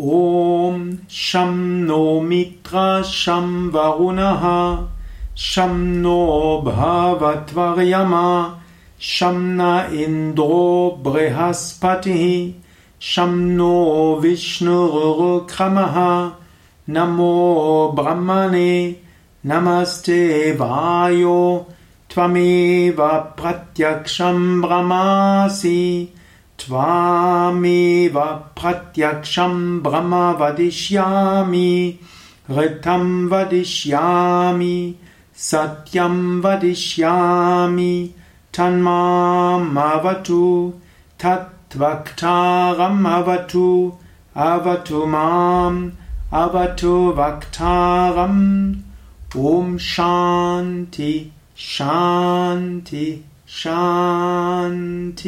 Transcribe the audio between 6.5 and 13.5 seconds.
भवत्वर्यमा शं न इन्द्रो बृहस्पतिः शं